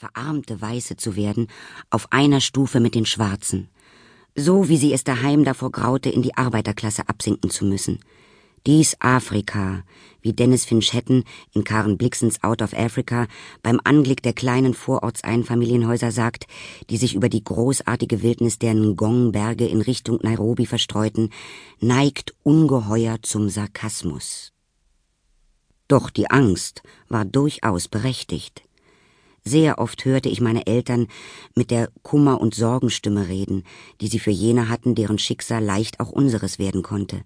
[0.00, 1.48] verarmte Weiße zu werden,
[1.90, 3.68] auf einer Stufe mit den Schwarzen,
[4.34, 7.98] so wie sie es daheim davor graute, in die Arbeiterklasse absinken zu müssen.
[8.66, 9.82] Dies Afrika,
[10.22, 13.26] wie Dennis Finch Hatton in Karen Blixens Out of Africa
[13.62, 16.46] beim Anblick der kleinen Vorortseinfamilienhäuser sagt,
[16.88, 21.28] die sich über die großartige Wildnis der Ngong-Berge in Richtung Nairobi verstreuten,
[21.78, 24.52] neigt ungeheuer zum Sarkasmus.
[25.88, 28.62] Doch die Angst war durchaus berechtigt.
[29.50, 31.08] Sehr oft hörte ich meine Eltern
[31.56, 33.64] mit der Kummer- und Sorgenstimme reden,
[34.00, 37.22] die sie für jene hatten, deren Schicksal leicht auch unseres werden konnte.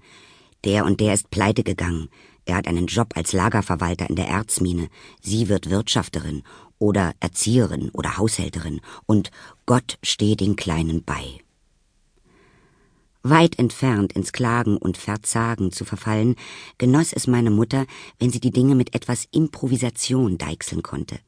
[0.64, 2.08] Der und der ist pleite gegangen.
[2.46, 4.88] Er hat einen Job als Lagerverwalter in der Erzmine.
[5.20, 6.44] Sie wird Wirtschafterin
[6.78, 9.30] oder Erzieherin oder Haushälterin und
[9.66, 11.40] Gott stehe den Kleinen bei.
[13.22, 16.36] Weit entfernt ins Klagen und Verzagen zu verfallen,
[16.78, 17.84] genoss es meine Mutter,
[18.18, 21.18] wenn sie die Dinge mit etwas Improvisation deichseln konnte.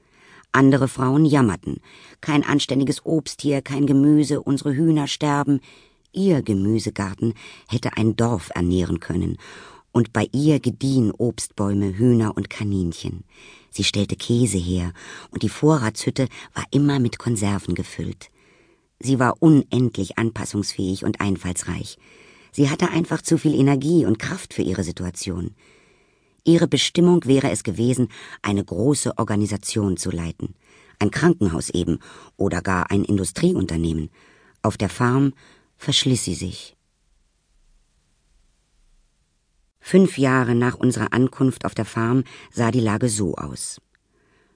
[0.57, 1.83] Andere Frauen jammerten.
[2.23, 5.61] Kein anständiges Obst hier, kein Gemüse, unsere Hühner sterben.
[6.15, 7.35] Ihr Gemüsegarten
[7.69, 9.37] hätte ein Dorf ernähren können,
[9.93, 13.25] und bei ihr gediehen Obstbäume, Hühner und Kaninchen.
[13.71, 14.95] Sie stellte Käse her,
[15.31, 18.31] und die Vorratshütte war immer mit Konserven gefüllt.
[18.99, 21.99] Sie war unendlich anpassungsfähig und einfallsreich.
[22.51, 25.55] Sie hatte einfach zu viel Energie und Kraft für ihre Situation.
[26.47, 28.09] Ihre Bestimmung wäre es gewesen,
[28.41, 30.55] eine große Organisation zu leiten.
[31.01, 31.99] Ein Krankenhaus eben
[32.37, 34.11] oder gar ein Industrieunternehmen.
[34.63, 35.35] Auf der Farm
[35.77, 36.77] verschliss sie sich.
[39.81, 43.81] Fünf Jahre nach unserer Ankunft auf der Farm sah die Lage so aus.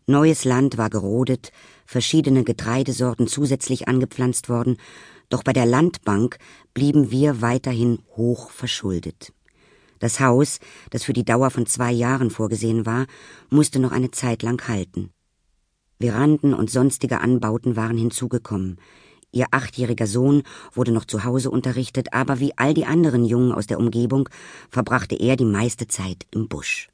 [0.06, 1.50] Neues Land war gerodet,
[1.86, 4.76] verschiedene Getreidesorten zusätzlich angepflanzt worden,
[5.28, 6.38] doch bei der Landbank
[6.72, 9.32] blieben wir weiterhin hoch verschuldet.
[10.00, 10.58] Das Haus,
[10.90, 13.06] das für die Dauer von zwei Jahren vorgesehen war,
[13.50, 15.10] musste noch eine Zeit lang halten.
[16.00, 18.78] Veranden und sonstige Anbauten waren hinzugekommen,
[19.32, 23.66] Ihr achtjähriger Sohn wurde noch zu Hause unterrichtet, aber wie all die anderen Jungen aus
[23.66, 24.28] der Umgebung
[24.70, 26.88] verbrachte er die meiste Zeit im Busch.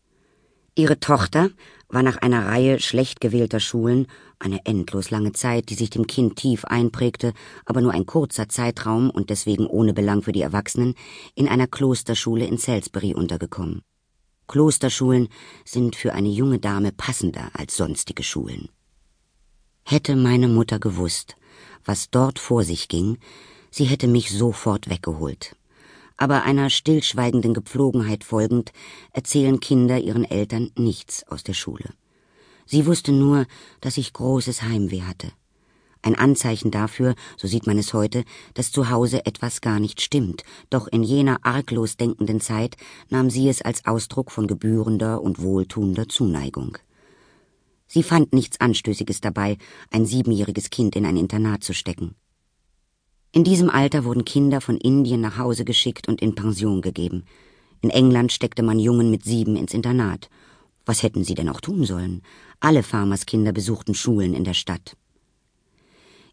[0.79, 1.49] Ihre Tochter
[1.89, 6.37] war nach einer Reihe schlecht gewählter Schulen, eine endlos lange Zeit, die sich dem Kind
[6.37, 7.33] tief einprägte,
[7.65, 10.95] aber nur ein kurzer Zeitraum und deswegen ohne Belang für die Erwachsenen,
[11.35, 13.81] in einer Klosterschule in Salisbury untergekommen.
[14.49, 15.29] Klosterschulen
[15.65, 18.69] sind für eine junge Dame passender als sonstige Schulen.
[19.83, 21.37] Hätte meine Mutter gewusst,
[21.87, 23.17] was dort vor sich ging,
[23.71, 25.57] sie hätte mich sofort weggeholt.
[26.17, 28.73] Aber einer stillschweigenden Gepflogenheit folgend
[29.13, 31.91] erzählen Kinder ihren Eltern nichts aus der Schule.
[32.65, 33.47] Sie wusste nur,
[33.81, 35.31] dass ich großes Heimweh hatte.
[36.03, 38.25] Ein Anzeichen dafür, so sieht man es heute,
[38.55, 42.77] dass zu Hause etwas gar nicht stimmt, doch in jener arglos denkenden Zeit
[43.09, 46.79] nahm sie es als Ausdruck von gebührender und wohltuender Zuneigung.
[47.89, 49.59] Sie fand nichts Anstößiges dabei,
[49.91, 52.15] ein siebenjähriges Kind in ein Internat zu stecken.
[53.33, 57.25] In diesem Alter wurden Kinder von Indien nach Hause geschickt und in Pension gegeben.
[57.83, 60.31] In England steckte man Jungen mit sieben ins Internat.
[60.87, 62.23] Was hätten sie denn auch tun sollen?
[62.61, 64.97] Alle Farmerskinder besuchten Schulen in der Stadt.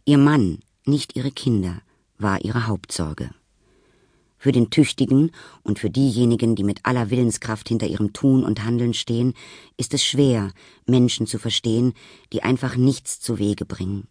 [0.06, 1.82] Ihr Mann, nicht ihre Kinder,
[2.18, 3.32] war ihre Hauptsorge.
[4.38, 5.32] Für den Tüchtigen
[5.64, 9.34] und für diejenigen, die mit aller Willenskraft hinter ihrem Tun und Handeln stehen,
[9.78, 10.52] ist es schwer,
[10.86, 11.94] Menschen zu verstehen,
[12.34, 14.08] die einfach nichts zu Wege bringen.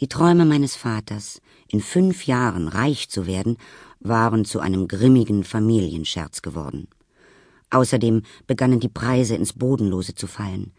[0.00, 3.56] Die Träume meines Vaters, in fünf Jahren reich zu werden,
[4.00, 6.88] waren zu einem grimmigen Familienscherz geworden.
[7.70, 10.72] Außerdem begannen die Preise ins Bodenlose zu fallen.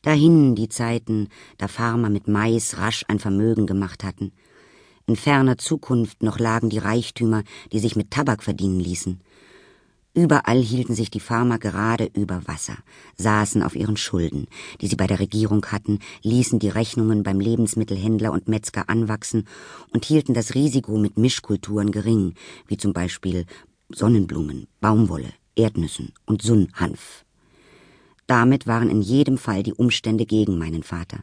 [0.00, 1.28] Dahin die Zeiten,
[1.58, 4.32] da Farmer mit Mais rasch ein Vermögen gemacht hatten.
[5.06, 7.42] In ferner Zukunft noch lagen die Reichtümer,
[7.72, 9.20] die sich mit Tabak verdienen ließen.
[10.16, 12.78] Überall hielten sich die Farmer gerade über Wasser,
[13.18, 14.46] saßen auf ihren Schulden,
[14.80, 19.46] die sie bei der Regierung hatten, ließen die Rechnungen beim Lebensmittelhändler und Metzger anwachsen
[19.90, 22.32] und hielten das Risiko mit Mischkulturen gering,
[22.66, 23.44] wie zum Beispiel
[23.90, 27.26] Sonnenblumen, Baumwolle, Erdnüssen und Sunnhanf.
[28.26, 31.18] Damit waren in jedem Fall die Umstände gegen meinen Vater.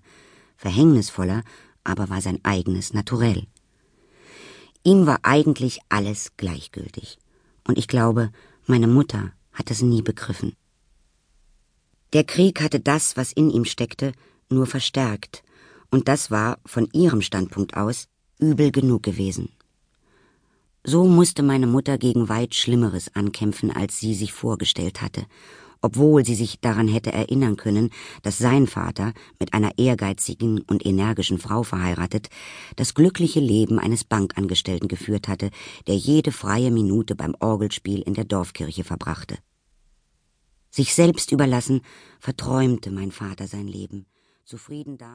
[0.56, 1.42] Verhängnisvoller
[1.84, 3.48] aber war sein eigenes Naturell.
[4.84, 7.18] Ihm war eigentlich alles gleichgültig.
[7.68, 8.32] Und ich glaube,
[8.66, 10.56] meine Mutter hat es nie begriffen.
[12.14, 14.14] Der Krieg hatte das, was in ihm steckte,
[14.50, 15.44] nur verstärkt,
[15.90, 18.08] und das war von ihrem Standpunkt aus
[18.40, 19.50] übel genug gewesen.
[20.84, 25.26] So musste meine Mutter gegen weit Schlimmeres ankämpfen, als sie sich vorgestellt hatte,
[25.84, 27.92] obwohl sie sich daran hätte erinnern können,
[28.24, 32.30] dass sein Vater, mit einer ehrgeizigen und energischen Frau verheiratet,
[32.78, 35.52] das glückliche Leben eines Bankangestellten geführt hatte,
[35.88, 39.38] der jede freie Minute beim Orgelspiel in der Dorfkirche verbrachte.
[40.72, 41.82] Sich selbst überlassen,
[42.18, 44.06] verträumte mein Vater sein Leben,
[44.46, 45.14] zufrieden damit